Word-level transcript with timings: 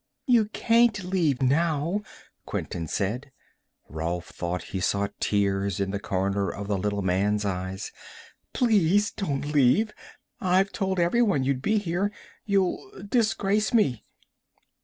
"You 0.25 0.45
can't 0.45 1.03
leave 1.03 1.43
now," 1.43 2.01
Quinton 2.47 2.87
said. 2.87 3.31
Rolf 3.87 4.25
thought 4.29 4.63
he 4.73 4.79
saw 4.79 5.09
tears 5.19 5.79
in 5.79 5.91
the 5.91 5.99
corners 5.99 6.55
of 6.55 6.67
the 6.67 6.77
little 6.79 7.03
man's 7.03 7.45
eyes. 7.45 7.91
"Please 8.51 9.11
don't 9.11 9.53
leave. 9.53 9.93
I've 10.39 10.71
told 10.71 10.99
everyone 10.99 11.43
you'd 11.43 11.61
be 11.61 11.77
here 11.77 12.11
you'll 12.45 13.03
disgrace 13.11 13.75
me." 13.75 14.03